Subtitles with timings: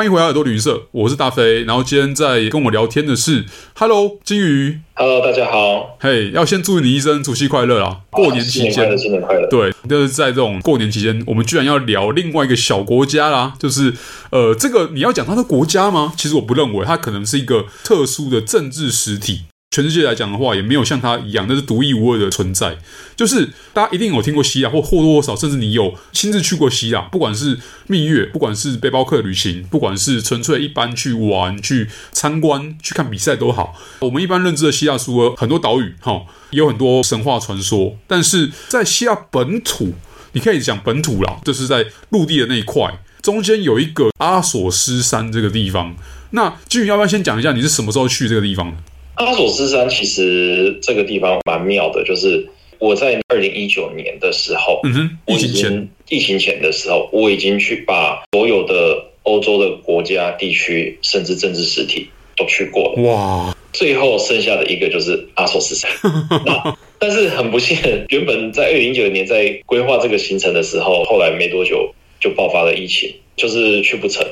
[0.00, 1.62] 欢迎回来耳朵旅社，我是大飞。
[1.64, 3.44] 然后今天在跟我聊天的是
[3.74, 5.98] ，Hello，金鱼，Hello，大家好。
[6.00, 8.00] 嘿，hey, 要先祝你一声除夕快乐啦！
[8.08, 9.46] 过年期间，新年快乐，新年快乐。
[9.50, 13.92] 对，就是在这种过年期间，我们居然要聊另外一个小国家啦，就是
[14.30, 16.14] 呃，这个你要讲它的国家吗？
[16.16, 19.42] 其实我不认为，它可能是一个特殊的政治实体。
[19.72, 22.76] 全世界来讲的话，也没有像它一样，那是独一无二的存在。
[23.14, 27.56] 就是大家一定有听过希腊，或或多或少，甚至你有亲自去过希腊，不管是
[27.86, 33.76] 蜜月，不管是背包客旅行，不管是纯粹一般去玩、去参观、去看比赛都好。
[34.00, 37.96] 我们一般认知的希腊，除了很多岛屿，哈，有很多神话传说。
[38.08, 39.94] 但是在希腊本土，
[40.32, 45.94] 你可以讲本土啦，就是在陆地的那一块，中间有一个阿索斯山这个地方。
[46.32, 48.76] 那金宇要不要先讲一下，你是什么时候去这个地方的？
[49.20, 63.02] 阿索斯山其实这个地方蛮妙的，就是我在二零一九年的时候，嗯哼，疫情前，疫情前的时候，我已经去把所有的欧洲的国家、地区，甚至政治实体都去过了。
[63.02, 63.54] 哇！
[63.74, 65.90] 最后剩下的一个就是阿索斯山。
[66.46, 67.76] 那但是很不幸，
[68.08, 74.26] 原本在二零一九年在规划这个行程的时候，后来没多久就爆发了疫情，就是去不成，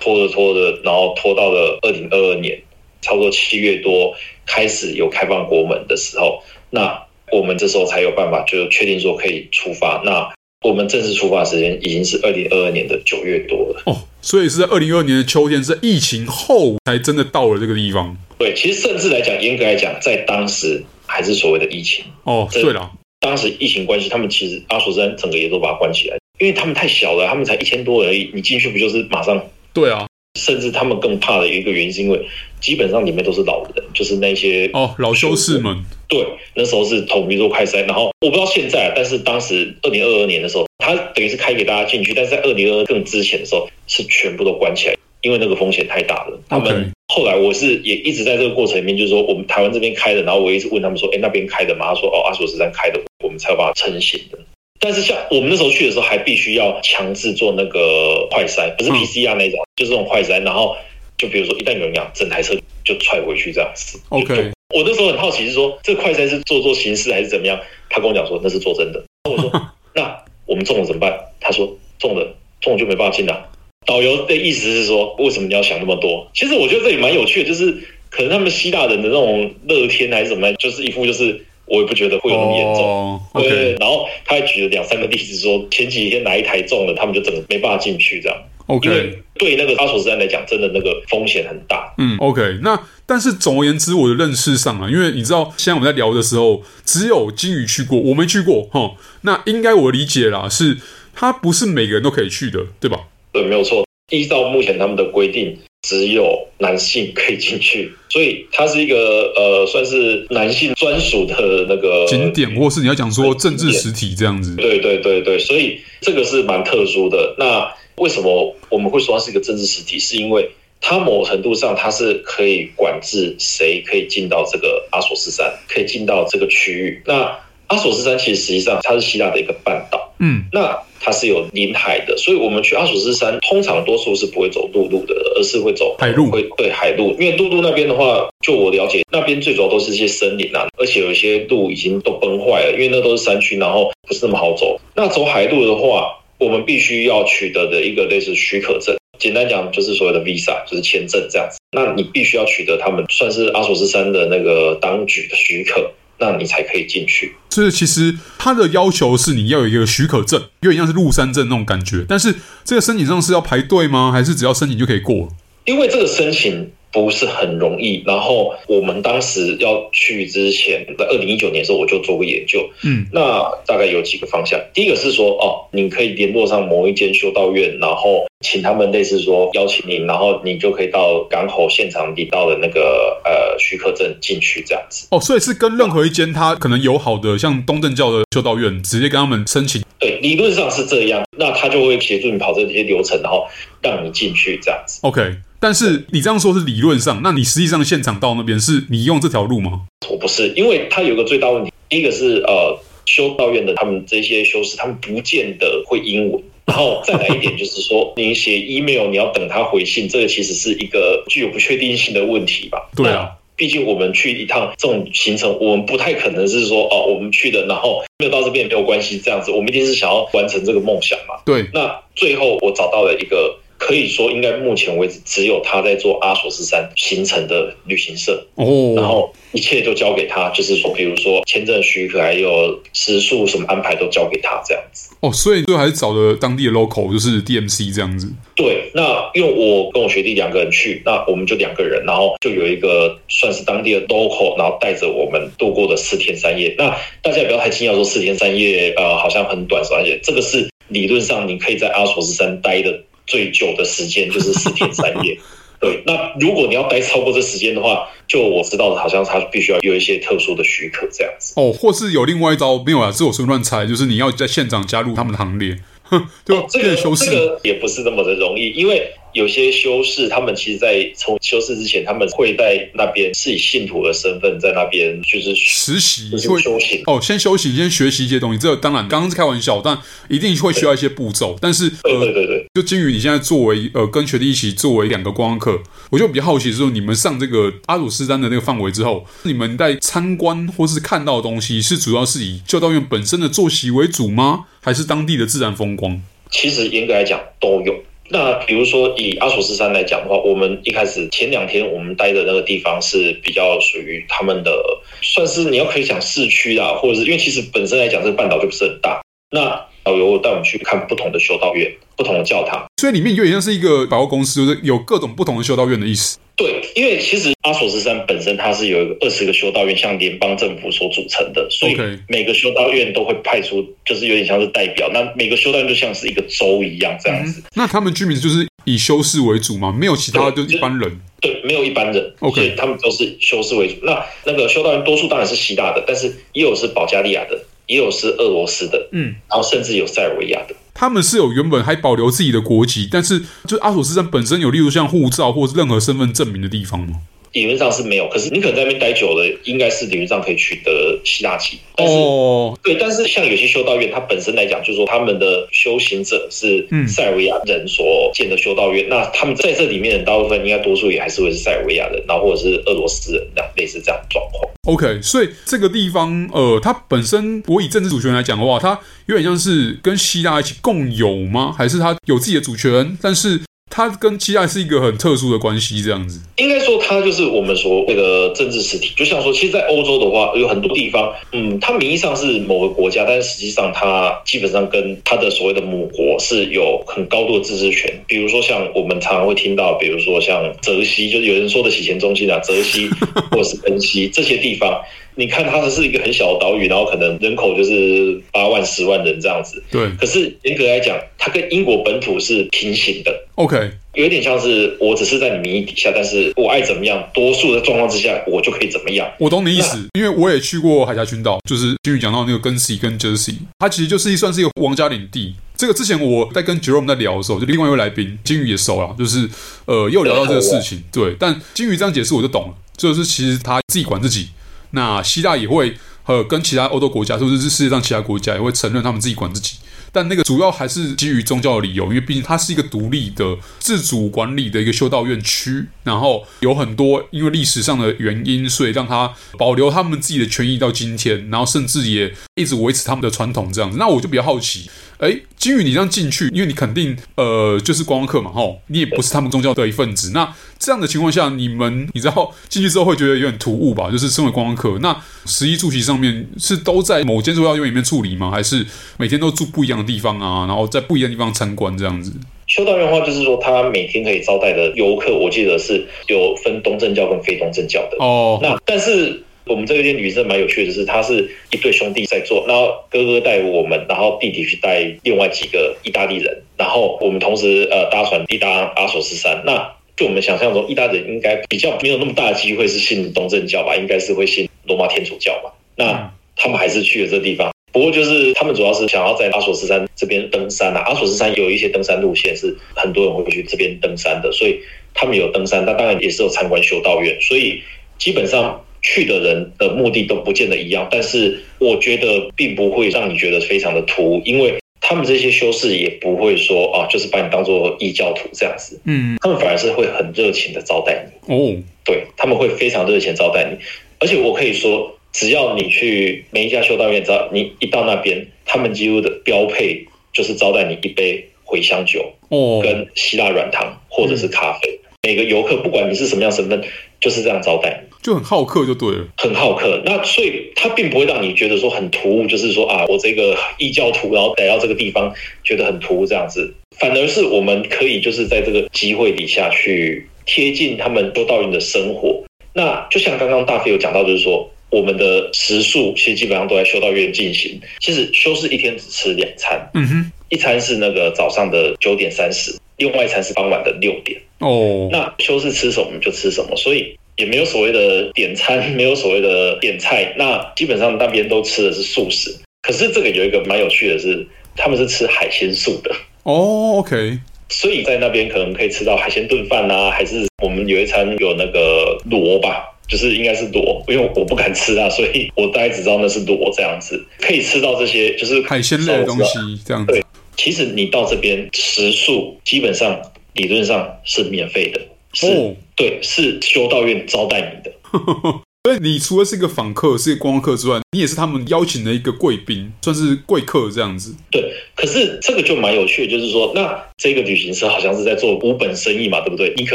[0.00, 2.60] 拖着拖着，然后拖到了二零二二年。
[3.04, 4.16] 差不多七月多
[4.46, 6.98] 开始有开放国门的时候，那
[7.30, 10.02] 我们这时候才有办法就确定说可以出发。
[10.04, 10.32] 那
[10.66, 18.16] 我们正式出发时间已经是二零二二年的九月多了哦，所以是在二零二二年的秋天，是疫情后才真的到了这个地方。
[18.38, 22.48] 对，其实甚至来讲，严格来讲，在当时还是所谓的疫情哦。
[22.50, 29.44] 对了，当时疫情关系，他们其实阿索斯山整个也都把它关起来，因为他们太小了，他们才一千多而已，你进去不就是马上？
[29.74, 30.06] 对啊。
[30.36, 32.20] 甚至他们更怕的一个原因，是因为
[32.64, 35.76] 基本上里面都是老人，就是那些哦老修士们。
[36.08, 36.24] 对，
[36.54, 46.40] 那时候是统一做快筛，然后我不知道现在，但是当时二零二二年的时候，他等于是开给大家进去，但是在二零二二更之前的时候是全部都关起来，因为那个风险太大了。
[46.48, 51.92] 他们后来我是也一直在这个过程里面，就是说我们台湾这边开的，然后我一直问他们说，哎，那边开的吗？
[51.92, 54.38] 他说哦，阿索斯山开的，我们才有办法成行的。
[54.80, 60.42] 但是像我们那时候去的时候，还必须要强制做那个快筛，不是 PCR 那种，嗯、就是这种快筛。
[60.42, 60.76] 然后
[61.16, 62.54] 就比如说，一旦有人讲，整台车
[62.84, 64.00] 就踹回去这样子。
[64.08, 67.58] OK，我那时候很好奇，是说这快餐是做做形式还是怎么样？
[67.88, 69.04] 他跟我讲说那是做真的。
[69.30, 69.50] 我说
[69.94, 70.16] 那
[70.46, 71.18] 我们中了怎么办？
[71.40, 73.48] 他说中了中了就没办法进了。
[73.86, 76.28] 导游的意思是说，为什么你要想那么多？
[76.34, 77.72] 其实我觉得这里蛮有趣的，就是
[78.10, 81.44] 可能他们希腊人的那种乐天还是怎么样，就是一副就是。
[81.66, 83.42] 我也不觉得会有那么严重，oh.
[83.42, 83.74] 对。
[83.80, 88.38] 然后他还举了两三个例子，说前几天哪一台中了，他们就整个没办法进去这样。
[88.66, 91.94] OK，因为对那个阿索斯山来讲，真的那个风险很大。
[91.98, 92.58] 嗯，OK。
[92.62, 98.96] 那但是总而言之，我的认识上啊，因为你知道，现在我们在聊的时候，只有金鱼去过，我没去过哈。
[99.22, 100.78] 那应该我理解啦，是
[101.14, 103.00] 它不是每个人都可以去的，对吧？
[103.32, 103.84] 对，没有错。
[104.10, 105.58] 依照目前他们的规定。
[105.86, 114.56] 只有男性可以进去，所以它是一个呃，算是男性专属的那个景点，或是你要讲说政治实体这样子。
[114.56, 117.34] 对对对对，所以这个是蛮特殊的。
[117.38, 119.98] 那为什么我们会说它是一个政治实体？
[119.98, 120.50] 是因为
[120.80, 127.02] 它某程度上它是可以管制谁可以进到这个阿索斯山，可以进到这个区域。
[127.06, 127.38] 那
[127.68, 130.78] 阿索斯山其实实际上它是希腊的一个半岛，嗯，那。
[131.06, 136.30] 它是有临海的，所以我们去阿索斯山通常多数是不会走陆路的，而是会走海路。
[136.30, 144.80] 会对海路，因为陆路那边的话，就我了解，那边最主要都是一些森林啊，而且有一些路已经都崩坏了，因为那都是山区，然后不是那么好走。
[144.96, 151.58] 那走海路的话，我们必须要取得的一个类似许可证，简单讲就是所谓的 visa，就是签证这样子。
[151.72, 155.90] 那你必须要取得他们算是阿索斯山的那个当局的许可。
[156.16, 157.34] 那你才可以进去。
[157.50, 162.06] 所以其实它的要求是你要有一个许可证，有点像是入山证那种感觉。
[162.08, 162.32] 但是
[162.64, 164.12] 这个申请上是要排队吗？
[164.12, 165.28] 还是只要申请就可以过？
[165.64, 168.02] 因为这个申请不是很容易。
[168.06, 172.66] 然后我们当时要去之前，在二零一九年的时候，我就做过研究。
[172.84, 174.58] 嗯，那大概有几个方向。
[174.72, 178.24] 第一个是说，哦，你可以联络上某一间修道院，然后。
[178.40, 185.08] 请他们类似说邀请你，然后你就可以到港口现场领到的那个呃许可证进去这样子。
[185.12, 189.82] 哦，所以是跟任何一间他可能友好的像东正教的修道院直接跟他们申请。
[189.98, 193.46] 对，理论上是这样，那他就会协助你跑这些流程，然后
[193.80, 195.00] 让你进去这样子。
[195.04, 195.22] OK，
[195.64, 199.80] 但是你这样说是理论上，那你实际上现场到那边是你用这条路吗？
[200.10, 206.38] 我不是，因为它有个最大问题，第一个是呃修道院的他们这些修士，他们不见得会英文。
[206.66, 212.86] 然后再来一点，就是说，你写 email，你要等他回信，这个其实是一个具有不确定性的问题吧？
[212.94, 221.36] 对啊，毕竟我们去一趟这种行程，我们不太可能是说，哦，我们去的，然后没有到这边也没有关系，这样子，我们一定是想要完成这个梦想嘛？
[221.46, 221.64] 对。
[221.72, 235.14] 那最后我找到了一个可以说应该目前为止只有他在做阿索斯山行程的旅行社哦，然后一切都交给他，就是说，比如说签证许可还有食宿什么安排都交给他这样子。
[235.20, 238.32] 哦，所以最后还是找了当地的 local，就是 DMC 这样子。
[238.54, 246.74] 对，那因为我跟我学弟两个人去，那我们就两个人，然后就有一个算是当地的 local，然后带着我们度过的四天三夜。
[246.78, 255.38] 那大家也不要太惊讶，说四天三夜呃好像很短，而且这个是理论上你可以在阿索斯山待的最久的时间，就是四天三夜。
[255.80, 261.52] 对，那如果你要待超过这时间的话，就我知道的，好像他必须要有一些特殊的许可这样子。
[261.56, 269.12] 哦，或是有另外一招，没有啊，这我随便乱猜，就是你要在现场加入他们的行列，哼，就、哦、这个修饰、这个也不是那么的容易，因为。
[269.34, 278.58] 有些修士，他们其实，在从修士之前，他们会在那边是以信徒的身份在那边就是实习，就是修行哦，先修行，先学习一些东西。
[278.58, 279.98] 这个当然刚刚是开玩笑，但
[280.28, 281.58] 一定会需要一些步骤。
[281.60, 294.66] 但是，呃，对对对，就金鱼，你现在作为呃跟学弟一起作为两个观光客，我就比较好奇，说你们上这个阿鲁斯丹的那个范围之后，你们在参观或是看到的东西，是主要是以修道院本身的作息为主吗？
[294.80, 296.22] 还是当地的自然风光？
[296.50, 297.94] 其实严格来讲都有。
[298.28, 304.72] 那比如说以阿索斯山来讲的话，我们一开始前两天我们待的那个地方是比较属于他们的，
[305.20, 309.20] 算是你要可以讲市区啦，或者是因为其实本身来讲这个半岛就不是很大。
[309.50, 316.38] 那导游带我们去看不同的修道院、不同的教堂，所以里面有点像是一个百货公司，就是有各种不同的修道院的意思。
[316.56, 321.96] 对，因为其实阿索斯山本身它是有二十个修道院，像联邦政府所组成的，所以
[322.28, 325.10] 每个修道院都会派出，就是有点像是代表。
[325.12, 327.60] 那每个修道院就像是一个州一样这样子。
[327.60, 329.92] 嗯、那他们居民就是以修士为主吗？
[329.92, 331.20] 没有其他的，就一般人。
[331.40, 332.34] 对，没有一般人。
[332.38, 333.96] OK，他们都是修士为主。
[334.02, 340.74] 那那个修道院多数当然是希腊的，但是也有是保加利亚的，也有是俄罗斯的，嗯，然后甚至有塞尔维亚的。
[341.04, 347.18] 他们是有原本还保留自己的国籍，但是就阿索斯山本身有，例如像护照或是任何身份证明的地方吗？
[347.54, 351.78] 理论上是没有，可是你可能在那边待久了，应该是理论上可以取得希腊籍。
[351.94, 364.68] 但是哦，对，但是像有些修道院，它本身来讲，就是说他们的修行者是塞尔维亚人所建的修道院，嗯、那他们在这里面的大部分应该多数也还是会是塞尔维亚人，然后或者是俄罗斯人，那类似这样的状况。
[364.88, 371.72] OK，所以这个地方，呃，它本身我以政治主权来讲的话，它有点像是跟希腊一起共有吗？
[371.78, 373.16] 还是它有自己的主权？
[373.22, 373.60] 但是。
[373.96, 376.40] 它跟希腊是一个很特殊的关系，这样子。
[376.56, 379.12] 应该说，它就是我们说那个政治实体。
[379.14, 388.12] 就像说，其实，在欧洲的话，有很多地方，嗯，它名义上是某个国家，但是实际上，它基本上跟它的所谓的母国是有很高度的自治权。
[388.26, 393.08] 比如说，像我们常常会听到，比如说像泽西，就是有人说的洗钱中心啊，泽西
[393.52, 395.00] 或是恩西这些地方。
[395.36, 399.82] 你看，它是一个很小的岛屿，然后可能人口就是八万、十万人这样子。
[399.90, 400.08] 对。
[400.18, 403.32] 可是严格来讲，它跟英国本土是平行的。
[403.56, 403.90] OK。
[404.14, 409.28] 有点像是我只是在你名义底下，但是我爱怎么样，多数的状况之下，我就可以怎么样。
[409.40, 415.54] 我懂你意思，因为我也去过海峡群岛，就是金鱼讲到那个根西跟 Jersey，它其实就是算是一个王家领地。
[415.76, 419.48] 这个之前我在跟 Jerome 在聊的时候，就另外一位来宾金鱼也熟了，就是
[419.86, 421.02] 呃又聊到这个事情。
[421.12, 424.50] 对，但金鱼这样解释我就懂了，就是其实他自己管自己。
[424.94, 429.76] 那希腊也会和跟其他欧洲国家，甚至是世界上其他国家也会承认他们自己管自己，
[430.14, 443.98] 但那个主要还是基于宗教的理由，因为毕竟它是一个独立的自主管理的一个修道院区，然后有很多因为历史上的原因，所以让它保留他们自己的权益到今天，然后甚至也一直维持他们的传统这样子。
[443.98, 444.88] 那我就比较好奇。
[445.18, 450.32] 哎，金鱼，你这样进去，因为你肯定呃，就是观光客嘛，吼，你也不是他们宗教的一份子。
[450.34, 454.10] 那这样的情况下，你们你知道进去之后会觉得有点突兀吧？
[454.10, 455.16] 就是身为观光客，那
[455.46, 458.50] 十一住席上面是都在某间修道院里面处理吗？
[458.50, 458.84] 还是
[459.16, 460.66] 每天都住不一样的地方啊？
[460.68, 462.32] 然后在不一样的地方参观这样子？
[462.66, 468.58] 修道院的话，就是说他每天可以招待的游客，我记得是有分东正教跟非东正教的哦。
[468.62, 469.42] 那但是。
[469.66, 479.62] 我们这边旅程蛮有趣的是，他是一对兄弟在做，然后哥哥带我们，然后弟弟去带另外几个意大利人，然后我们同时呃搭船抵达阿索斯山。
[479.64, 485.72] 那就我们想象中，意大利人应该比较没有那么大的机会是信东正教吧，应该是会信罗马天主教吧。
[485.96, 491.00] 那他们还是去了这地方，不过就是他们主要是想要在阿索斯山这边登山啊。
[491.06, 494.78] 阿索斯山有一些登山路线是很多人会去这边登山的，所以
[495.14, 497.82] 他们有登山，那当然也是有参观修道院，所以
[498.18, 498.84] 基本上。
[499.06, 513.76] 去的人的目的都不见得一样，但是我觉得并不会让你觉得非常的突兀，因为他们这些修士也不会说啊，就是把你当做异教徒这样子，嗯，他们反而是会很热情的招待你，哦，对，他们会非常热情招待你，
[514.20, 521.46] 而且我可以说，只要你去每一家修道院，只要你一到那边，他们几乎的标配就是招待你一杯。
[521.66, 525.00] 茴香酒哦，跟希腊软糖或者是咖啡。
[525.02, 526.80] 嗯、每个游客不管你是什么样身份，
[527.18, 530.00] 就是这样招待，就很好客就对了，很好客。
[530.04, 542.44] 那所以他并不会让你觉得说很突兀，就是说啊，我这个异教徒然后来到这个地方觉得很突兀这样子，反而是我们可以就是在这个机会底下去贴近他们修道院的生活。
[542.74, 544.70] 那就像刚刚大飞有讲到，就是说。
[544.94, 547.80] 我们的食宿其实基本上都在修道院进行。
[547.98, 554.40] 其实修士一天只吃两餐，嗯哼，一餐是那个早上的九点三十，另外一餐是傍晚的六点。
[554.60, 560.32] 哦，那修士吃什么就吃什么，所以也没有所谓的点餐， 没有所谓的点菜。
[560.38, 562.54] 那基本上那边都吃的是素食。
[562.82, 564.46] 可是这个有一个蛮有趣的是，
[564.76, 566.14] 他们是吃海鲜素的。
[566.44, 572.93] 哦，OK，所以在那边可能可以吃到海鲜炖饭啊，还是我们有一餐有那个螺吧。
[573.06, 580.12] 就是应该是螺，因为我不敢吃啊，所以我大概只知道那是螺这样子，可以吃到这些就是海鲜类的东西这样子。
[580.12, 580.24] 对，
[580.56, 583.20] 其实你到这边食宿基本上
[583.54, 585.00] 理论上是免费的，
[585.34, 587.94] 是、哦，对，是修道院招待你的。
[588.84, 594.34] 所以你除了是一个访客，是一个观光客之外，你也是他们邀请的一个贵宾，算是贵客这样子。
[594.50, 594.62] 对，
[594.94, 599.72] 可是这个就蛮有趣的，就是说，那这个旅行社好像是在做无本生意嘛，对不对？
[599.76, 599.94] 你可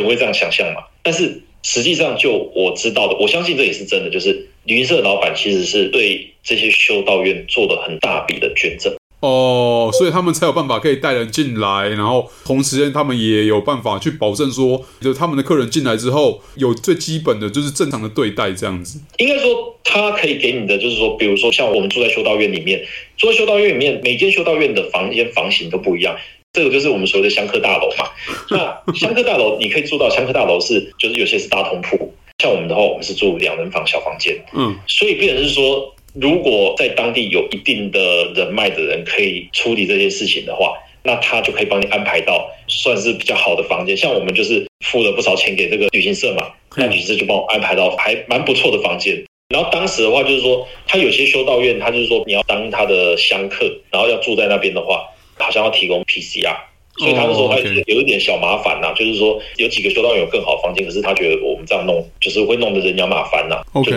[0.00, 1.42] 能会这样想象嘛，但是。
[1.62, 4.10] 实际上，就我知道的，我相信这也是真的。
[4.10, 19.00] 就是旅行社老板其实是对这些修道院做了很大笔的捐赠哦，所以他们才有办法可以带人进来，然后同时间他们也有办法去保证说，就他们的客人进来之后有最基本的就是正常的对待这样子。
[19.16, 22.80] 应该说，他可以给你的就是说，比如说像我们住在修道院里面，
[23.16, 26.16] 住在修道院里面，每间修道院的房间房型都不一样。
[26.58, 28.10] 这个就是我们所谓的香客大楼嘛。
[28.50, 32.12] 那香客大楼，你可以住到香客大楼是，就是有些是大通铺。
[32.42, 34.36] 像我们的话，我们是住两人房小房间。
[34.52, 38.00] 嗯，所以变成是说，如果在当地有一定的
[38.34, 40.72] 人脉的人可以处理这件事情的话，
[41.04, 43.96] 那他就可以帮你安排到算是比较好的房间。
[43.96, 46.44] 像我们就是付了不少钱给这个旅行社嘛，
[46.76, 49.24] 那旅行社就帮我安排到还蛮不错的房间。
[49.54, 55.06] 然后当时的话，就是说他有些修道院，他就是说你要当他的香客，然后要住在那边的话。
[55.38, 56.56] 好像要提供 PCR，
[56.96, 58.96] 所以他就说他有一点小麻烦呐，oh.
[58.96, 63.62] 就是说有几个修道院有更好的房间，可是他觉得我们这样弄就是会弄得人仰马翻呐。
[63.72, 63.92] OK，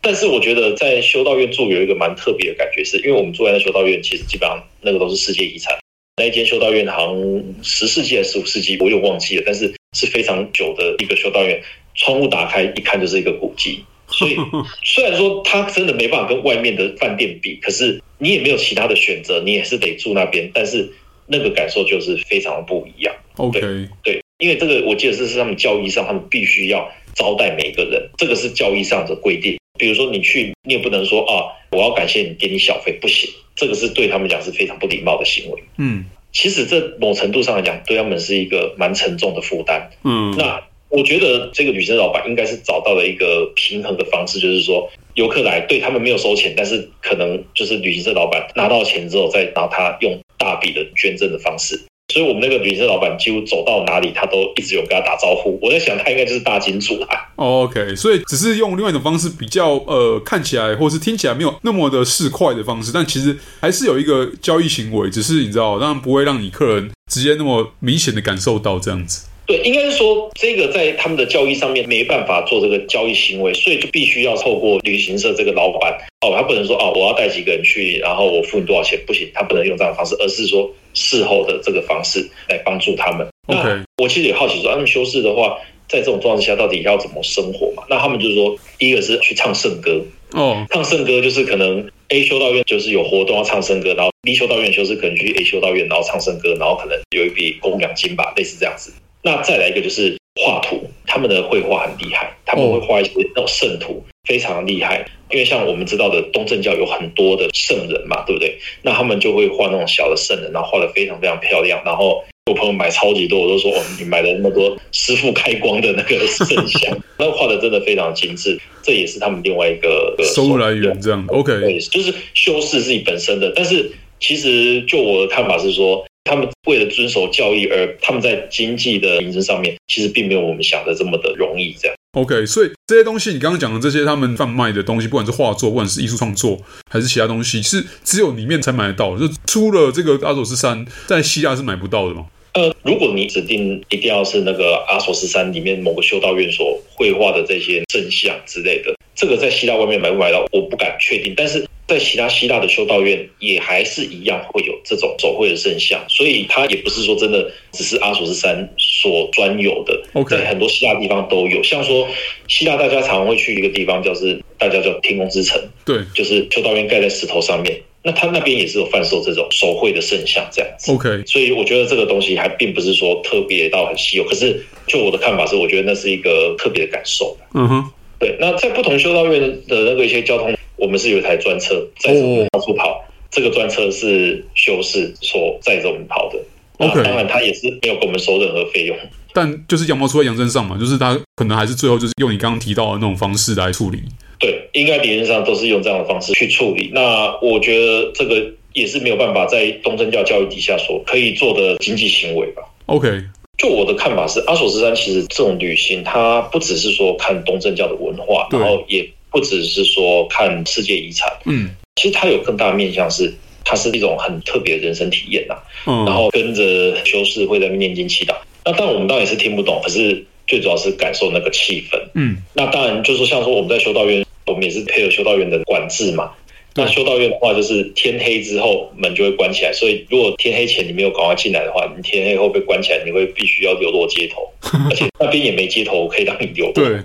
[0.00, 5.76] 但是我觉得在修道院住有一个蛮特别的感觉是，是因为我们住在那修道院，其实基本上那个都是世界遗产。
[6.18, 11.60] 那一间修道院好像十世纪还是十五世纪，我有忘记了，但是是非常久的一个修道院，
[11.94, 13.84] 窗户打开一看就是一个古迹。
[14.08, 14.36] 所以
[14.84, 18.02] 虽然说他真的没办法跟外面的饭店比，可是。
[18.18, 20.90] 你也没有其他的选择，你也是得住那边，但是
[21.26, 23.14] 那个感受就是非常的不一样。
[23.36, 29.58] OK，对，对，因为这个我记得这是他们教义上，他们必须要招待每一个人，这个是教义上的规定。
[29.78, 35.62] 比如说你去，你也不能说啊，我要感谢你给你小费，不行，这个是对他们讲是非常不礼貌的行为。
[35.76, 39.90] 嗯，其实这某程度上来讲，对他们是一个蛮沉重的负担。
[40.04, 44.90] 嗯，那我觉得这个旅行社老板应该是找到了一个平衡的方式，就是说。
[45.16, 51.74] 游客来对他们没有收钱，但是可能就是旅行社老板拿到钱之后，再拿他用大笔的捐赠的方式。
[52.12, 55.58] 所以，我们那个旅行社老板几乎走到哪里，他都一直有跟他打招呼。
[55.62, 57.16] 我在想，他应该就是大金主啊。
[57.36, 69.26] OK，所以只是用另外一种方式，比较呃看起来或是听起来没有那么的市侩的方式，但其实还是有一个交易行为，只是你知道，当然不会让你客人直接那么明显的感受到这样子。
[69.46, 83.26] 对，应该是说这个在他们的交易上面没办法做这个交易行为，所以就必须要透过旅行社这个老板哦，他不能说哦，我要带几个人去，然后我付你多少钱，不行，他不能用这样的方式，而是说事后的这个方式来帮助他们。
[83.46, 87.84] 那我其实也好奇说，他们修士的话，在这种状况下到底要怎么生活嘛？
[87.88, 98.92] 那他们就是说，第一个是去唱圣歌哦，唱圣歌就是可能 A 修道院就是有活动要唱圣歌，然后 B 修道院修士可能去 A 修道院，然后唱圣歌，然后可能有一笔供养金吧，类似这样子。
[99.26, 105.04] 那再来一个就是画图，他们的绘画很厉害，他们会画一些那种圣图，非常厉害。
[105.32, 108.56] 因为像我们知道的东正教有很多的圣人嘛，对不对？
[108.82, 111.82] 那他们就会画那种小的圣人，然后画的非常非常漂亮。
[111.84, 118.56] 然后我朋友买超级多，我都说哦，你买了那么多师傅开光的那个圣像，那画的真的非常精致。
[118.84, 121.52] 这也是他们另外一个 收入来源，这样 OK。
[121.62, 123.52] 对，就是修饰自己本身的。
[123.56, 123.90] 但是
[124.20, 126.06] 其实就我的看法是说。
[126.26, 131.74] 他们为了遵守教义，而他们在经济的名声上面，其实并没有我们想的这么的容易。
[131.80, 136.58] 这样，OK，所以这些东西，你刚刚讲的这些，他们贩卖的东西，不管是画作，不管是艺术创作，
[136.90, 139.16] 还是其他东西，是只有里面才买得到。
[139.16, 142.26] 就出了这个阿索斯山，在希腊是买不到的吗？
[142.54, 151.34] 呃，如果你指定一定要是那个阿索斯山里面某个修道院所绘画的这些圣像之类的，这个在希腊外面买不买到，我不敢确定。
[151.36, 160.02] 但是在其他希腊的修道院也还是一样会有这种手绘的圣像，所以它也不是说真的只是阿索斯山所专有的。
[160.12, 160.30] Okay.
[160.30, 162.08] 在很多希腊地方都有，像说
[162.48, 167.80] 希腊大家常会去一个地方，就是大家叫天空之城，对，就是修道院盖在石头上面。
[168.02, 170.92] 那他那边也是有贩售这种手绘的圣像这样子。
[170.92, 177.36] OK，所以我觉得这个东西还并不是说特别到很稀有，可是就我的看法是，我觉得那是一个特别的感受。
[177.54, 178.36] 嗯哼，对。
[178.40, 180.52] 那在不同修道院的那个一些交通。
[180.76, 182.96] 我们是有一台专车载着我们到处跑，oh.
[183.30, 186.38] 这个专车是修士所载着我们跑的。
[186.78, 188.96] OK，当然他也是没有给我们收任何费用，
[189.32, 194.02] 但就是羊毛出在羊身上嘛，就是他可能还是最后就是用你刚刚提到的那种方式来处理。
[194.38, 196.90] 对，应该理论上都是用这样的方式去处理。
[196.92, 202.62] 那我觉得这个也是没有办法在东正教教育底下所可以做的经济行为吧。
[202.84, 203.08] OK，
[203.56, 209.08] 就我的看法是，阿索斯山其实这种旅行，它不只是说看东正教的文化，然后也。
[209.36, 213.30] 不只是说看世界遗产，嗯，其实它有更大的面向是，
[213.66, 215.54] 它是一种很特别的人生体验呐。
[215.86, 218.34] 嗯，然后跟着修士会在那边念经祈祷。
[218.64, 222.00] 那当然我们当然也是听不懂，可是最主要是感受那个气氛。
[222.14, 226.30] 嗯，那当然就是像说我们在修道院，我们也是配合修道院的管制嘛。
[226.78, 234.50] 那修道院的话，就是天黑之后门就会关起来，所以如果天黑前你没有赶快进来的话，你天黑后被关起来，你会必须要流落街头，
[234.88, 236.72] 而且那边也没街头可以让你流落。
[236.72, 236.98] 对。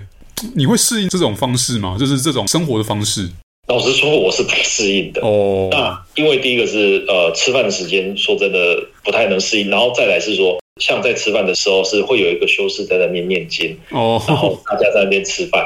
[0.54, 1.96] 你会适应这种方式吗？
[1.98, 3.28] 就是这种生活的方式。
[3.68, 5.20] 老实说，我是不适应的。
[5.22, 9.70] 哦，那因为第一个是呃，吃饭的时间，说真的不太能适应。
[9.70, 15.64] 然后再来是说，像在吃饭的时候，是会有一个修士在那边念经，哦，然后大家在那边吃饭。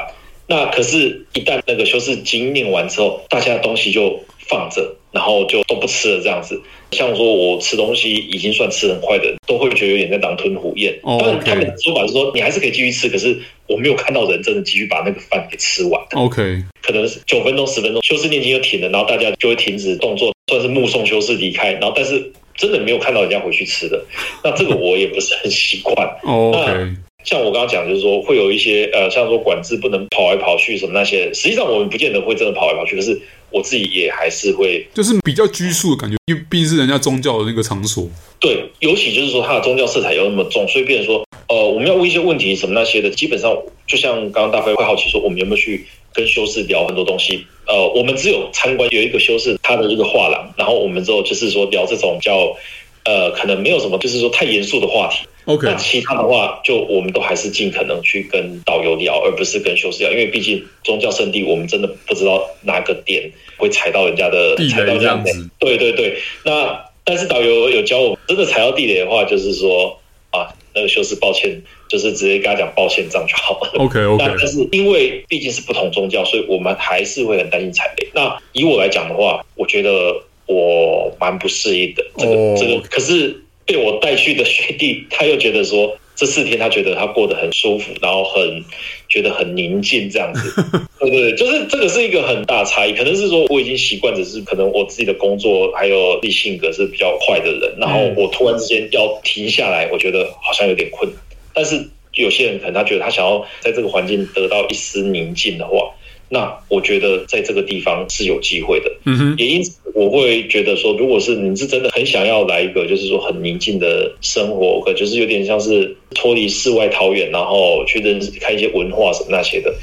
[0.49, 4.17] 那可是，一旦那个修士经念完之后，大家东西就
[4.47, 6.61] 放着，然后就都不吃了，这样子。
[6.91, 10.97] 像说我吃东西已经算吃很快的，都会觉得有点在狼吞虎咽。
[11.03, 13.37] 哦，但他们的说法是说，你还是可以继续吃，可是
[13.67, 16.01] 我没有看到人真的继续把那个饭给吃完。
[16.13, 21.73] OK，可能是九分钟、十分钟，修士念经就停了，然后大家就会停止动作，算是目送修士离开。
[21.73, 24.01] 然后，但是真的没有看到人家回去吃的，
[24.43, 26.07] 那这个我也不是很习惯。
[26.23, 26.95] 哦，OK。
[27.27, 38.07] 像我刚刚讲，就是说会有一些呃，像说管制不能跑来跑去什么那些，实际上我们不见得会真的跑来跑去，可是我自己也还是会，就是比较拘束的感觉，因为毕竟是人家宗教的那个场所。
[38.39, 43.53] 对，尤其就是说它的宗教色彩又那么重，所以变成说，呃，我们要问一些问题什么那些的，基本上
[43.85, 47.45] 就像刚刚大飞会好奇说，我们有没有去跟修士聊很多东西？
[47.67, 52.55] 呃，我们只有参观有一个修士他的这个画廊，然后我们之后就是说聊这种叫
[53.03, 55.27] 呃，可能没有什么，就是说太严肃的话题。
[55.47, 65.49] OK，那其他的话，就我们都还是尽可能去跟导游聊，而不是跟修士聊，因为毕竟宗教圣地，我们真的不知道哪个点会踩到人家的地雷这样子。
[65.57, 69.97] 对对对，那但是导游有教我们，真的踩到地雷的话，就是说
[70.31, 73.71] 啊，那个修士抱歉，就是直接跟他讲抱歉这样就好了。
[73.77, 78.09] OK OK， 但是因为毕竟是不同宗教，所以我们还是会很担心踩雷。
[78.13, 80.13] 那以我来讲的话，我觉得
[80.45, 82.05] 我蛮不适应的。
[82.17, 82.59] 这个、oh.
[82.59, 83.43] 这个可是。
[83.67, 88.63] 被我带去的学弟， 他又觉得说这四天他觉得他过得很舒服，然后很
[89.07, 90.63] 觉得很宁静这样子，
[90.99, 92.93] 对对，就是这个是一个很大差异。
[92.93, 101.19] 可能是说我已经习惯，只是可能我自己的工作还有自己性格是比较快的人，然后我突然之间要停下来，我觉得好像有点困难。
[101.53, 105.93] 但是有些人可能他觉得他想要在这个环境得到一丝宁静的话。
[106.29, 119.73] 那我觉得在这个地方是有机会的，嗯哼，也因此我会觉得说，如果是你是真的很想要来一个，就是说很宁静的生活，可就是有点像是脱离世外桃源，然后去认识看一些文化什么那些的，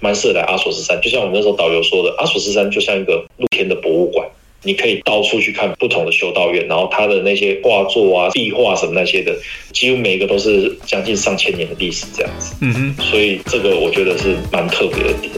[0.00, 1.00] 蛮适合来阿索斯山。
[1.00, 4.28] 就像我们那时候导游说的，阿索斯山就像一个露天的博物馆。
[4.66, 9.36] 你可以到处去看不同的修道院，然后它的那些画作啊、壁画什么那些的，
[9.74, 12.54] 几乎每一个都是将近上千年的历史这样子。
[12.62, 15.30] 嗯哼，所以这个我觉得是蛮特别的点。